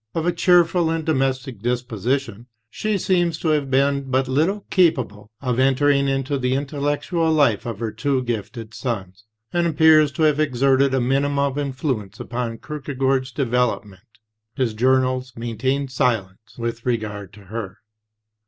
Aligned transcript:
Of 0.15 0.25
a 0.25 0.31
cheerful 0.33 0.89
and 0.89 1.05
domestic 1.05 1.59
disposition, 1.61 2.47
she 2.71 2.97
seems 2.97 3.37
to 3.37 3.49
have 3.49 3.69
been 3.69 4.09
but 4.09 4.27
little 4.27 4.61
capable 4.71 5.29
of 5.41 5.59
entering 5.59 6.07
into 6.07 6.39
the 6.39 6.55
intellectual 6.55 7.31
life 7.31 7.67
of 7.67 7.77
her 7.77 7.91
two 7.91 8.23
gifted 8.23 8.73
sons, 8.73 9.25
and 9.53 9.67
appears 9.67 10.11
to 10.13 10.23
have 10.23 10.39
exerted 10.39 10.95
a 10.95 10.99
minimum 10.99 11.37
of 11.37 11.59
influence 11.59 12.19
upon 12.19 12.57
Kierkegaard's 12.57 13.31
development. 13.31 14.07
His 14.55 14.73
journals 14.73 15.33
maintain 15.35 15.87
silence 15.87 16.57
with 16.57 16.83
regard 16.83 17.31
to 17.33 17.41
her. 17.53 17.77